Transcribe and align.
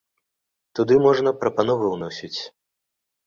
Туды 0.77 0.93
можна 1.05 1.33
прапановы 1.43 1.85
ўносіць. 1.91 2.39